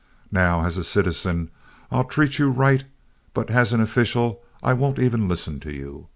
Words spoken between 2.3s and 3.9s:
you right, but as an